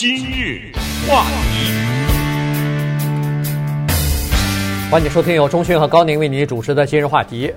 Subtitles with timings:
[0.00, 0.70] 今日
[1.08, 1.72] 话题，
[4.92, 7.52] 欢迎收听由钟迅和高宁为你主持的今日话题。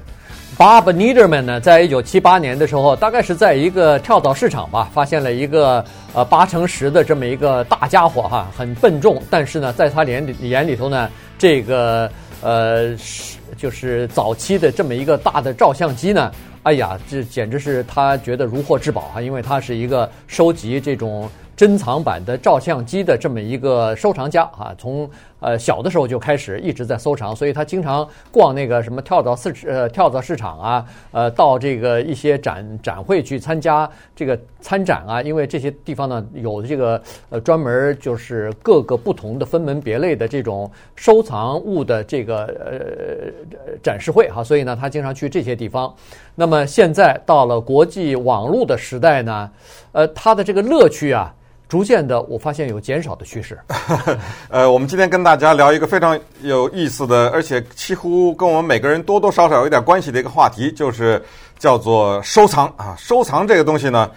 [0.58, 5.86] Bob Niederman 呢，在一九七八年的时候，大概是在一个跳蚤市场吧，发现了一个
[6.16, 12.12] 呃八乘十的这么一个大家伙哈，很笨重，但是呢，在他眼里眼里头呢，这个
[12.42, 16.32] 呃是就是早期的这么一个大的照相机呢，
[16.64, 21.30] 哎呀，这简直是他觉得如获至宝哈，因为他是一个收集这种。
[21.56, 25.10] 珍藏版的照相机的这么一个收藏家啊，从
[25.42, 45.94] 呃小的时候就开始一直在收藏，所以他经常逛那个什么跳蚤市呃跳蚤市场啊，呃到这个一些展展会去参加这个参展啊，因为这些地方呢有这个呃专门就是各个不同的分门别类的这种收藏物的这个呃展示会哈，所以呢他经常去这些地方。
[46.36, 49.52] 那么现在到了国际网络的时代呢，
[49.92, 51.34] 呃他的这个乐趣啊。
[51.72, 53.58] 逐渐的，我发现有减少的趋势。
[54.52, 61.24] 呃，我们今天跟大家聊一个非常有意思的，而且几乎跟我们每个人多多少少有一点关系的一个话题，就是
[61.58, 62.94] 叫做收藏啊。
[63.00, 64.12] 收藏这个东西呢，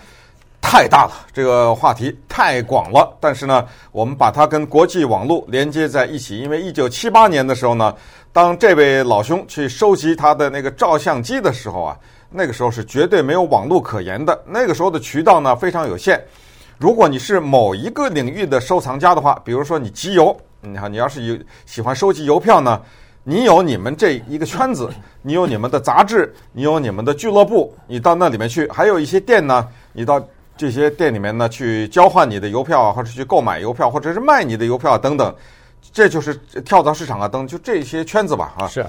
[0.60, 3.16] 太大了，这个话题太广了。
[3.20, 7.94] 但是呢，我们把它跟国际网络连接在一起，因为一九七八年的时候呢，
[8.32, 11.96] 当这位老兄去收集他的那个照相机的时候啊，
[12.30, 16.20] 那个时候是绝对没有网络可言的，那个时候的渠道呢非常有限。
[16.78, 22.80] 如果你是某一个领域的收藏家的话，比如说你集邮，你看你要是有喜欢收集邮票呢，
[23.22, 24.90] 你有你们这一个圈子，
[25.22, 30.22] 你有你们的杂志，你有你们的俱乐部，你到那里面去，还有一些店呢，你到
[30.56, 35.34] 这些店里面呢去交换你的邮票啊，或者去购买邮票，或者是卖你的邮票等等，
[35.92, 38.66] 这就是跳蚤市场啊等等，就这些圈子吧啊。
[38.68, 38.84] 是，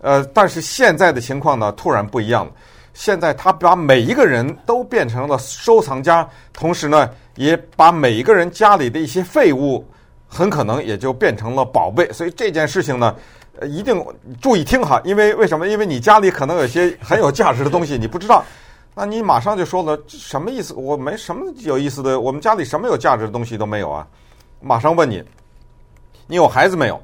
[0.00, 2.52] 呃，但是现在的情况呢，突然不一样了。
[2.94, 9.84] 现在他把每一个人都变成了收藏家，同时呢，也把每一个人家里的一些废物，
[10.26, 12.10] 很可能也就变成了宝贝。
[12.12, 13.14] 所以这件事情呢，
[13.62, 14.04] 一定
[14.40, 15.68] 注意听哈，因为为什么？
[15.68, 18.44] 因为你家里可能有些很有价值的东西，你不知道，
[18.94, 20.74] 那你马上就说了什么意思？
[20.74, 24.06] 我没什么有意思的，我们家里什么有价值的东西都没有啊。
[24.60, 25.22] 马上问你，
[26.26, 27.00] 你有孩子没有？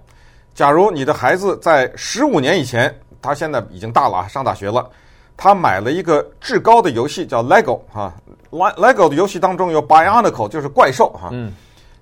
[0.55, 2.93] 假如你的孩子在十五年以前，
[3.23, 4.89] 他现在已经大了，上大学了。
[5.37, 8.15] 他买了一个至高的游戏，叫 Lego 哈
[8.51, 11.29] ，Lego 的游戏当中有 Bionicle，就是怪兽哈。
[11.33, 11.53] 嗯。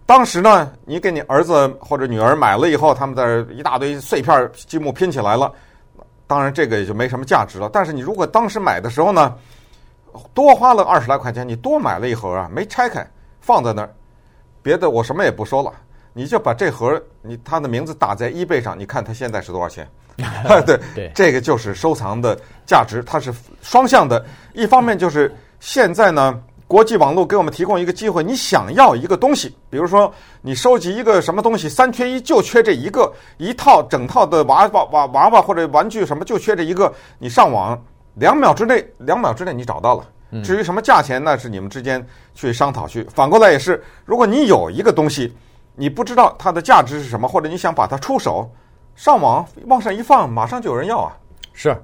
[0.04, 5.50] 当时呢，你给你儿子或者女儿买了以后，他们在一大堆碎片积木拼起来了。
[6.26, 7.70] 当然，这个也就没什么价值了。
[7.72, 9.34] 但是你如果当时买的时候呢，
[10.34, 13.08] 多花了二十来块钱，你多买了一盒啊，没拆开，
[13.40, 13.94] 放在那儿，
[14.60, 15.72] 别的我什么也不说了，
[16.12, 19.88] 你就把这盒你他的名字打在 eBay 上，你看它现在是多少钱？
[20.66, 24.24] 对对，这个就是收藏的价值，它是双向的。
[24.52, 30.12] 一方面就是现在呢，国际网络给我们提供一个机会，你想要一个东西，比如说
[30.42, 37.82] 你收集一个什么东西，三缺一，就缺这一个，一套整套的娃娃娃娃娃或者玩具什么，就缺这一个，你上网
[38.14, 40.06] 两秒之内，两秒之内你找到了。
[40.42, 43.06] 至于什么价钱，那是你们之间去商讨去。
[43.14, 45.34] 反过来也是，如果你有一个东西，
[45.74, 48.50] 你不知道它的价值是什么，或者你想把它出手。
[48.94, 51.16] 上网往上一放，马上就有人要啊！
[51.54, 51.74] 是，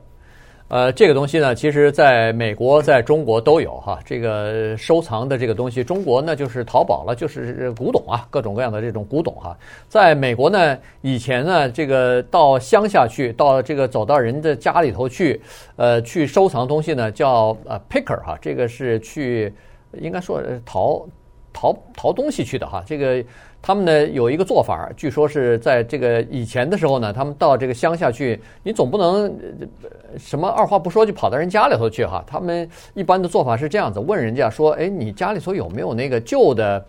[0.68, 3.98] 呃，这个东西呢，其实在美国、在中国都有哈。
[4.04, 9.56] 这个收藏的这个东西，中国呢就是淘宝了，就是古董啊，各种各样的这种古董哈。
[9.88, 15.40] 在美国呢，以前呢，这个到乡下去，到这个走到人的家里头去，
[15.76, 19.50] 呃，去收藏东西呢，叫呃 picker 哈，这个是去
[19.92, 21.06] 应该说淘
[21.54, 23.24] 淘淘东西去的哈，这个。
[23.60, 29.30] 他们呢有一个做法，据说是在这个以前的时候呢，他们到这个乡下去，你总不能
[30.16, 32.24] 什么二话不说就跑到人家里头去哈。
[32.26, 36.82] 他们一般的做法是这样子，问人家说：“哎，你家里头有没有那个旧的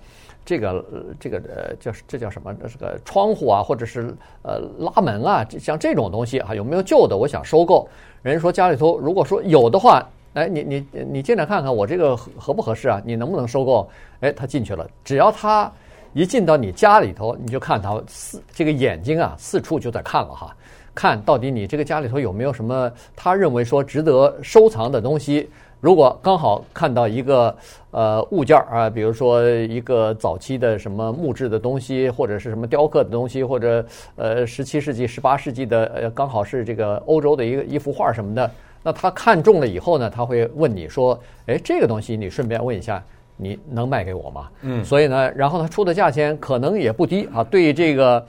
[0.45, 0.85] 这个
[1.19, 2.53] 这个呃叫这叫什么？
[2.53, 7.17] 这个窗户啊，或者是呃拉门啊，像这种东西哈，有没有旧的？
[7.17, 7.89] 我想收购。”
[8.21, 13.01] 人说家里头如果说有的话，哎，你你你进来看看我这个合合不合适啊？
[13.03, 13.89] 你能不能收购？
[14.21, 15.69] 哎，他进去了，只要他。
[16.13, 20.55] 一进到你家里头，你就看他四这个眼睛啊，四处就在看了哈，
[20.95, 25.49] 看到底你这个家里头有没有什么他认为说值得收藏的东西。
[25.81, 27.55] 如果刚好看到一个
[27.91, 33.85] 呃物件儿啊，比如说一个早期的什么木质的东西，或者是什么雕刻的东西，或者
[34.17, 38.51] 呃十七世纪、十八世纪的呃刚好是这个欧洲的一个一幅画什么的，
[38.83, 41.17] 那他看中了以后呢，他会问你说
[41.47, 43.01] ：“哎，这个东西你顺便问一下。”
[43.41, 44.49] 你能卖给我吗？
[44.63, 47.41] 嗯，所以呢，然后他出的价钱可能也不低啊。
[47.41, 48.27] 对于这个，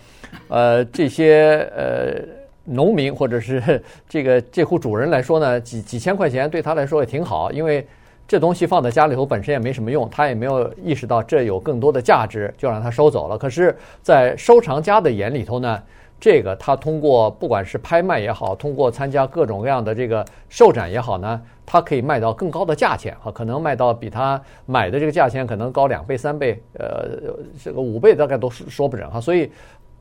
[0.48, 2.22] 呃，这些呃
[2.64, 7.84] 农民或者是这个这户主人来说呢，几几千块钱对他来说也挺好，因为
[8.28, 13.36] 这东西放在家里头本身也没什么用，他也没有意识到这有更多的价值，就让他收走了。
[13.36, 15.82] 可是，在收藏家的眼里头呢，
[16.20, 27.32] 这个他通过不管是拍卖也好，通过参加各种各样的这个售展也好呢，他可以卖到更高的价钱啊，可能卖到比他买的这个价钱可能高两倍、三倍，呃，
[27.64, 29.18] 这个五倍大概都说不准哈。
[29.18, 29.50] 所以，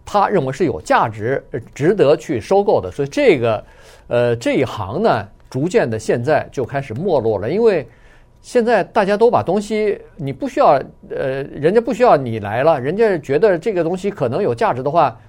[0.04, 1.42] 他认为是有价值、
[1.74, 2.92] 值得去收购的。
[2.92, 3.64] 所以，这个
[4.08, 7.88] 呃这一行呢，逐渐的现在就开始没落了，因为。
[8.42, 15.20] 现在大家都把东西，你不需要，呃，人家不需要你来了，人家觉得这个东西可能有价值的话，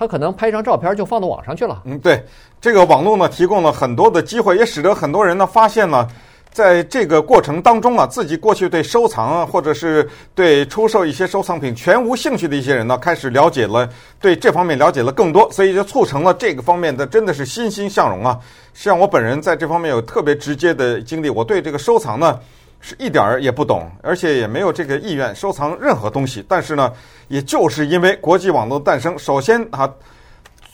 [0.00, 1.82] 他可能拍一张照片就放到网上去了。
[1.84, 2.24] 嗯，对，
[2.58, 6.08] 这个网络呢提供了很多的机会，也使得很多人呢发现呢，
[6.50, 13.86] 在这个过程当中啊，自己过去对收藏啊，或者是对出售一些收藏品全无兴趣的一些人呢，开始了解了，
[14.18, 18.40] 对这方面了解了更多，所以就促成了这个方面的真的是欣欣向荣啊。
[18.72, 22.40] 像我本人在这方面有特别直接的经历，我对这个收藏呢。
[22.80, 26.44] 是一点儿也不懂，而且也没有这个意愿收藏任何东西。
[26.48, 26.92] 但是呢，
[27.28, 29.88] 也就是因为国际网络的诞生，首先啊，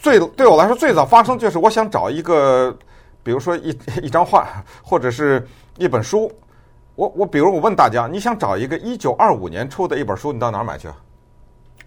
[0.01, 2.77] 最对我来说最早发生就是我想找一个，
[3.23, 4.47] 比如说一 一张画
[4.83, 6.33] 或者是一本书。
[6.95, 10.89] 我我比如我问大家，你想找一个一九二五年出的一本书，你到哪儿买去？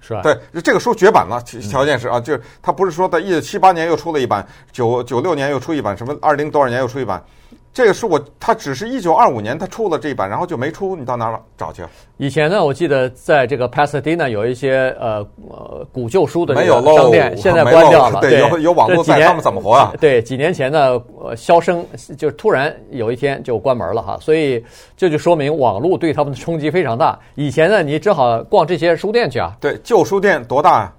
[0.02, 0.22] 是吧？
[0.22, 7.24] 对，这个书绝版了，条件是啊，就是它不是说在一九七八年又出了一版，九九六年又出一版，什么二零多少年又出一版。
[7.72, 11.84] 这个书我，它只是一九二五年它出了这一版，然后就没出，你到哪儿找去？
[12.18, 18.20] 以前呢，我记得在这个 Pasadena 有一些呃呃古旧书的这个商店，现在关掉了。
[18.20, 19.94] 对，有有网络在，他们怎么活啊？
[20.02, 21.86] 对，几年前呢，呃，销声
[22.18, 24.64] 就突然有一天就关门了哈，所以
[24.98, 27.18] 这就说明网络对他们的冲击非常大。
[27.36, 29.56] 以前呢，你只好逛这些书店去啊。
[29.62, 30.94] 对，旧书店多大啊？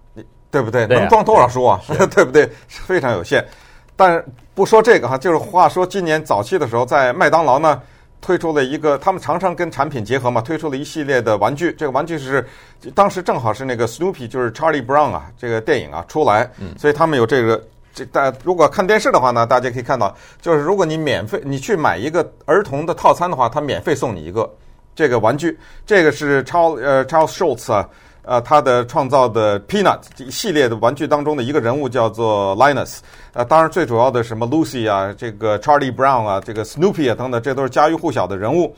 [0.53, 0.87] 对不对？
[0.87, 1.81] 能装多少书啊？
[2.15, 2.49] 对不对？
[2.67, 3.45] 非常有限。
[4.01, 4.25] 但
[4.55, 7.83] 不说这个哈，就是话说今年早期的时候，在麦当劳呢
[8.19, 11.71] 推出了一个，他们常常跟产品结合嘛，推出了一系列的玩具。
[11.75, 12.43] 这个玩具是
[12.95, 17.63] 当时正好是那个 Snoopy，就是 Charlie Brown 啊，这个电影啊出来，所以他们有这个
[17.93, 18.33] 这大。
[18.43, 24.51] 如果看电视的话呢，大家可以看到，就是如果你免费你去买一个儿童的套餐的话，他免费送你一个
[24.95, 25.59] 这个玩具。
[25.85, 27.87] 这个是超呃 Charles Schultz 啊。
[28.31, 32.99] 呃，他的创造的 Peanut 一系列的玩具当中的一个人物叫做 Linus，
[33.33, 38.73] 呃，当然最主要的什么 Lucy 啊，这个 Charlie Brown 啊，这个 Snoopy 啊等等，这都是家喻户晓的人物。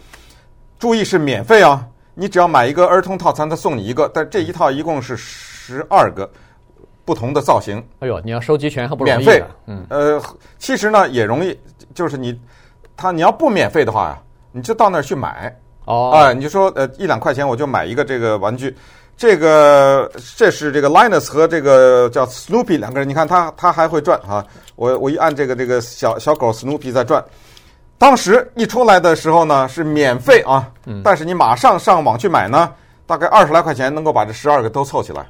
[0.78, 6.26] 注意是免费啊，你只要买一个儿童套餐，他送你一个，但这一套一共是十二个
[7.04, 7.76] 不同的造型。
[7.98, 9.16] 哎呦，你要收集全还不容易。
[9.18, 10.22] 免费，嗯，呃，
[10.56, 11.54] 其实呢也容易，
[11.94, 12.40] 就是你
[12.96, 14.18] 他你要不免费的话呀，
[14.50, 15.54] 你就到那儿去买
[15.84, 18.74] 哦，哎、呃，你就说呃一两块钱我就买一个这个玩具。
[19.16, 24.44] 这个这是这个 Linus 和这个叫 Snoopy 两个人，你看他他还会转啊！
[24.74, 27.24] 我我一按这个这个小小狗 Snoopy 在转。
[27.98, 30.68] 当时一出来的时候呢是免费啊，
[31.04, 32.72] 但是你马上上网去买呢，
[33.06, 35.24] 大概二十来块钱能够把这十二个都凑起来。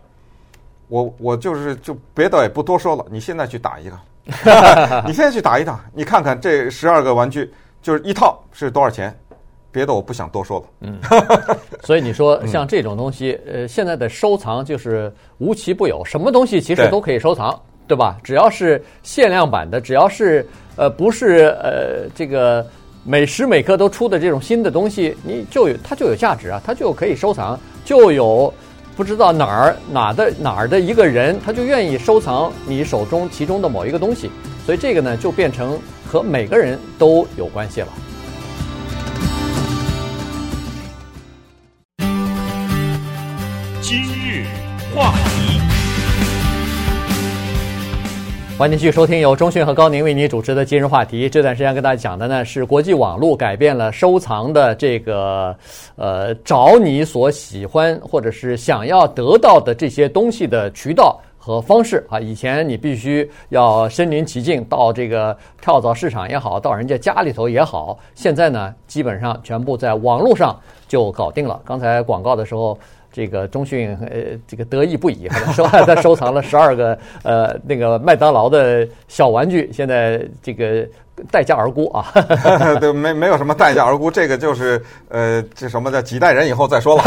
[0.88, 3.98] 我我就是就别的也不多说了，你现在去打一个，
[5.06, 7.52] 你现在去打一打，你看看这十二个玩具
[7.82, 9.14] 就是一套是多少钱？
[9.72, 10.66] 别的我不想多说了。
[10.82, 10.98] 嗯，
[11.82, 17.50] 所以你说像这种东西，呃，现在的收藏就是无奇不有，什么东西其实都可以收藏，
[17.88, 18.18] 对，对吧？
[18.22, 20.46] 只要是限量版的，只要是
[20.76, 22.64] 呃不是呃这个
[23.04, 28.52] 每时每刻都出的这种新的东西，你就有它就有价值啊，它就可以收藏，就有
[28.94, 34.30] 不知道哪儿哪的哪儿的一个人，他就愿意收藏你手中其中的某一个东西，
[34.66, 37.88] 所以这个呢就变成和每个人都有关系了。
[48.58, 51.28] 欢迎继续收听由钟讯和高宁为您主持的今日话题。
[51.28, 55.56] 这段时间跟大家讲的呢是国际网络改变了收藏的这个
[55.96, 62.20] 呃找你所喜欢或者是想要得到的这些东西的渠道和方式啊。
[62.20, 70.56] 以前你必须要身临其境到这个跳蚤市场也好，到人家家里头也好，现在呢基本上全部在网络上
[70.86, 71.60] 就搞定了。
[71.64, 72.78] 刚才广告的时候。
[73.12, 80.88] 这个中迅呃，这个得意不已，说他收藏了十二个呃那个麦当劳的小玩具，现在这个
[81.30, 82.10] 待价而沽啊。
[82.80, 87.04] 对，没没有什么待价而沽，这个就是呃这什么叫几代人以后再说了。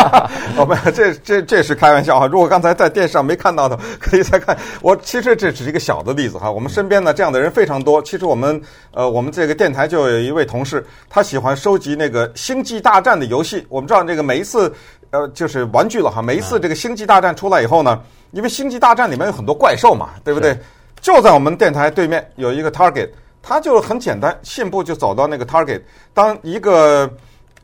[0.58, 2.26] 我们这这这是开玩笑哈。
[2.26, 4.56] 如果刚才在电视上没看到的，可以再看。
[4.82, 6.52] 我其实这只是一个小的例子哈。
[6.52, 8.02] 我们身边呢这样的人非常多。
[8.02, 8.60] 其实我们
[8.92, 13.66] 呃我们这个电台就有一位同事，他喜欢收集那个星际大战的游戏。
[13.70, 14.70] 我们知道这个每一次。
[15.16, 16.20] 呃，就是玩具了哈。
[16.20, 20.56] 每一次这个《星际大战》出来以后呢，因为《星际大战》里面有很多怪兽嘛，对不对？
[21.00, 23.10] 就在我们电台对面有一个 Target，
[23.42, 25.80] 他就很简单，信步就走到那个 Target。
[26.12, 27.10] 当一个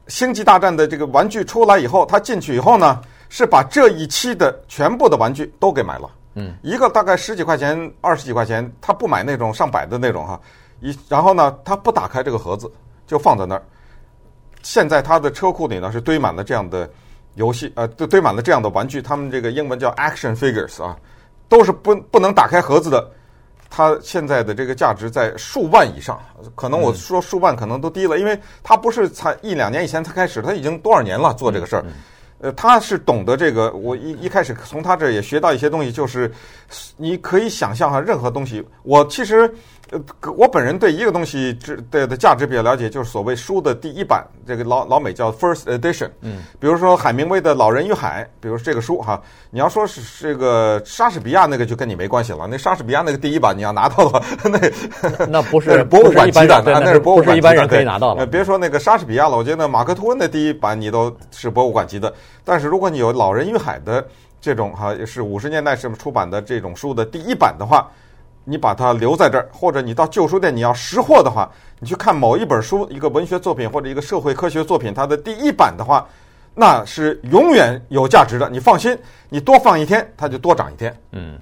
[0.06, 6.10] 星际大战的这个玩具出来以后，他进去以后呢，是把这一期的全部的玩具都给买了。
[6.34, 10.40] 嗯，一个大概十几块钱、二十几块钱，他不买那种上百的那种哈。
[10.80, 12.70] 一然后呢，他不打开这个盒子，
[13.06, 13.62] 就放在那儿。
[14.62, 16.88] 现在他的车库里呢是堆满了这样的
[17.34, 19.00] 游戏，呃，堆堆满了这样的玩具。
[19.00, 20.96] 他们这个英文叫 Action Figures 啊，
[21.48, 23.10] 都是不不能打开盒子的。
[23.70, 26.20] 它现在的这个价值在数万以上，
[26.54, 31.84] 可能我说数万可能都低了，因为它不是才一两年以前才开始，它已经多少年了做这个事儿。
[32.40, 36.30] 呃，他是懂得这个，我一一开始从他这儿也学到一些东西，就是
[36.96, 39.52] 你可以想象哈，任何东西，我其实。
[39.92, 46.08] 呃，我本人对一个东西值的的价值比较了解，就是所谓书的第一版，这个老老美叫 first edition。
[46.22, 49.20] 嗯，比如说海明威的《老人与海》，比如说这个书哈，
[49.50, 52.48] 你要说是这个莎士比亚那个就跟你没关系了。
[52.50, 58.26] 那莎士比亚那个第一版你要拿到的话， 那那不是博物馆级的，那那是博物馆，一般人可以拿到了。
[58.26, 62.10] 别说那个莎士比亚了，我觉得马克吐温的第一版你都是博物馆级的。
[62.44, 64.02] 但是如果你有《老人与海》的
[64.40, 67.86] 这种哈，是五十年代什么出版的这种书的第一版的话。
[68.44, 76.06] 你把它留在这儿，或者你到旧书店，你要识货的话，你去看某一本书，一个文学作品或者一个社会科学作品，它的第一版的话，
[76.54, 78.50] 那是永远有价值的。
[78.50, 80.92] 你放心，你多放一天，它就多涨一天。
[81.12, 81.38] 嗯，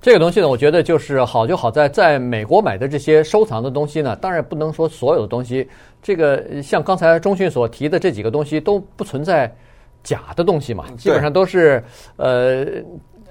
[0.00, 5.68] 这个东西呢，我觉得就是好就好在在美国买的这些收藏的东西呢，当然不能说所有的东西，
[6.02, 9.54] 这个像刚才中迅所提的这几个东西都不存在
[10.02, 11.82] 假的东西嘛，基本上都是
[12.16, 12.66] 呃。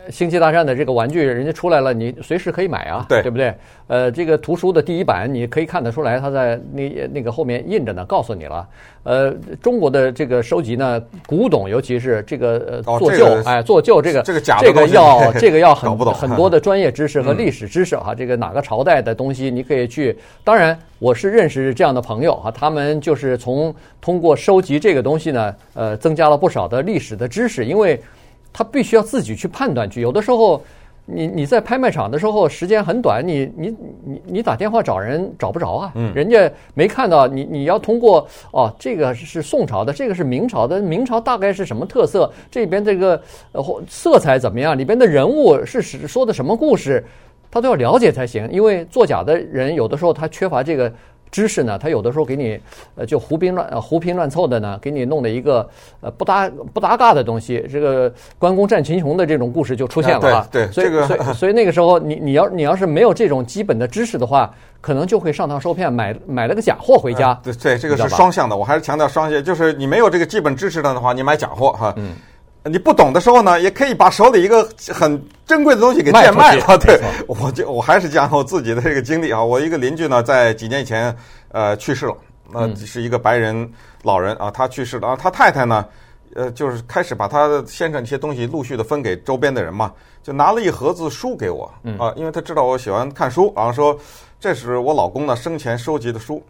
[0.10, 3.54] 星际大战的这个玩具，人家出来了，你随时可以买啊，对，对不对？
[3.88, 8.68] 呃，这个图书的第一版，你可以看得出来，它在那那个后面印着呢，告诉你了。
[9.04, 18.16] 呃，中国的这个收集呢，古董，尤其是这个呃做旧，哦这个、哎，做旧这个这个假这个要 这个要很很多的专业知识和历史知识哈、嗯。
[18.16, 20.18] 这个哪个朝代的东西，你可以去。
[20.44, 28.02] 当然，我是认识这样的朋友啊，他们就是从通过收集这个东西呢，呃，增加了不少的历史的知识，因为。
[28.54, 30.62] 他必须要自己去判断去，有的时候，
[31.06, 42.32] 你你在拍卖场的时候时间很短，你你你你打电话找人找不着啊，嗯，人家没看到你，你要通过哦，这个是宋朝的，这个是明朝的，明朝大概是什么特色？
[42.50, 43.22] 这边这个
[43.54, 44.78] 呃色彩怎么样？
[44.78, 47.04] 里边的人物是是说的什么故事？
[47.50, 50.92] 他都要了解才行，因为作假的人有的时候他缺乏这个。
[51.32, 52.60] 知识呢，他有的时候给你，
[52.96, 55.68] 呃，就胡编乱呃胡编乱凑的呢，给你弄了一个
[56.02, 57.66] 呃不搭不搭嘎的东西。
[57.72, 60.48] 这个关公战秦琼的这种故事就出现了啊。
[60.52, 67.34] 对，所以、这个、所以 所以那个时候你你要你要是没有这种基本的知识的话，可能就会上当受骗，买买了个假货回家。
[67.42, 71.94] 对对，这个是双向的，我还是强调双向，就是你没有这个基本知识的话，你买假货哈。
[71.96, 72.14] 嗯。
[72.64, 76.66] 你不懂的时候呢，也可以把手里一个很珍贵的东西给贱卖了。
[76.78, 79.44] 对，我就我还是讲我自己的这个经历啊。
[79.44, 81.16] 我一个邻居呢，在几年以前
[81.50, 82.16] 呃去世了，
[82.52, 83.68] 那是一个白人
[84.04, 85.16] 老人啊，他去世了啊。
[85.16, 85.84] 他太太呢，
[86.36, 89.92] 呃，就是开始把他先生一些东西陆续的分给周边的人嘛，
[90.22, 91.66] 就拿了一盒子书给我
[91.98, 93.98] 啊，因为他知道我喜欢看书，然后说
[94.40, 96.44] 这是我老公呢生前收集的书。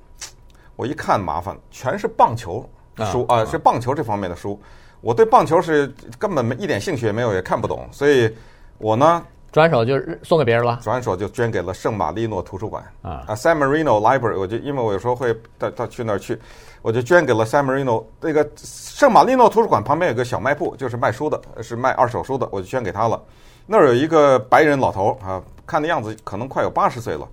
[0.75, 2.67] 我一看麻烦，全是棒球
[3.05, 4.59] 书啊，是棒球这方面的书。
[5.01, 8.31] 我对棒球是根本没一点兴趣也没有，也看不懂，所以
[8.77, 16.39] 我呢转手就送给别人了，转手就捐给了圣马力诺图书馆啊，San Marino Library，我就因为我有时候会到到去那儿去，
[16.81, 23.21] 我就捐给了 San Marino 那个圣马力诺图书馆旁边有个小卖部，就是卖书的，是卖二手书的，我就捐给他了。
[23.65, 27.27] 那儿有一个白人老头啊，看的样子可能快有八十岁了，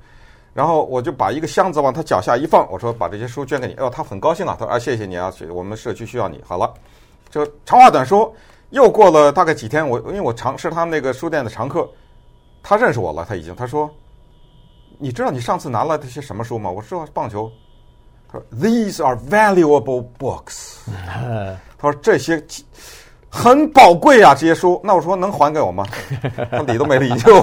[0.59, 6.75] 然后我就把一个箱子往他脚下一放，我说把这些书捐给你，哦，他很高兴啊，他说啊谢谢你啊，我们社区需要你，好了。
[7.31, 8.35] 就长话短说，
[8.71, 11.89] 又过了大概几天，我因为我常是他们那个书店的常客，
[12.61, 13.89] 他认识我了，他已经他说，
[14.99, 16.69] 你知道你上次拿了这些什么书吗？
[16.69, 17.49] 我说棒球，
[18.27, 20.79] 他说 These are valuable books，
[21.79, 22.45] 他说这些。
[23.31, 24.81] 很宝贵啊，这些书。
[24.83, 25.85] 那我说能还给我吗？
[26.51, 27.43] 他理都没理就，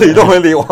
[0.00, 0.64] 理都没理我。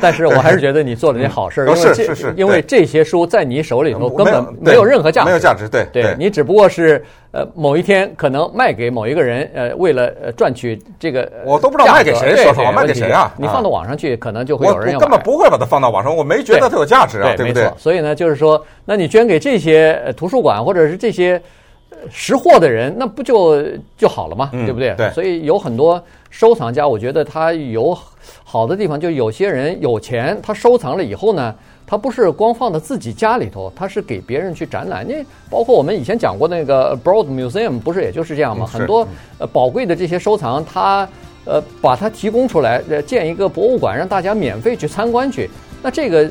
[0.00, 5.68] 但是我还是 觉得你做了件好事，嗯、是是是，因为这些书在你手里头根本没有任何价值，没有价值。
[5.68, 13.32] 对对，你只不过是呃某一天可能卖给某一个人，呃，为了赚取这个，我都不知道卖给谁，说实话，卖给谁啊？
[13.38, 14.98] 你放到网上去，可能就会有人要。
[14.98, 17.70] 我根本不会把它放到网上，我没觉得它有价值啊，对不对？
[17.78, 21.40] 所以呢，就是说，那你捐给这些图书馆或者是这些。
[22.10, 23.62] 识货的人，那不就
[23.96, 24.94] 就好了嘛，对不对？
[24.96, 25.10] 对。
[25.10, 27.96] 所以有很多收藏家，我觉得他有
[28.44, 31.54] 好的地方，就有些人有钱，他收藏了以后呢，
[31.86, 35.06] 他不是光放在自己家里头，他是给别人去展览。
[35.06, 38.66] 你包括我们以前讲过那个 Broad Museum，不是也就是这样吗？
[38.66, 39.06] 很多
[39.38, 41.08] 呃宝贵的这些收藏，他
[41.44, 45.50] 呃把它提供出来，建一个博物馆，让大家免费去参观去。
[45.82, 46.28] 那这个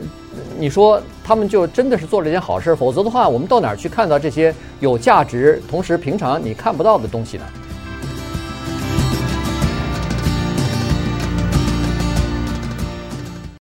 [0.59, 7.43] 你说他们就真的是做了一件好事，否则的话，我们到哪儿去看到这些有价值，同时平常你看不到的东西呢？